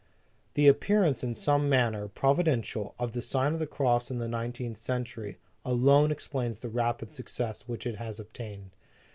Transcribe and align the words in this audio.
The 0.55 0.67
appearance, 0.67 1.23
in 1.23 1.35
some 1.35 1.69
manner 1.69 2.07
providen 2.07 2.61
tial, 2.61 2.95
of 2.97 3.11
The 3.11 3.21
Sign 3.21 3.53
of 3.53 3.59
the 3.59 3.67
Cross 3.67 4.09
in 4.09 4.17
the 4.17 4.27
Nineteenth 4.27 4.77
Century, 4.77 5.37
alone 5.63 6.09
explains 6.11 6.59
the 6.59 6.69
rapid 6.69 7.13
success 7.13 7.67
which 7.67 7.85
it 7.85 7.97
has 7.97 8.19
obtained. 8.19 8.71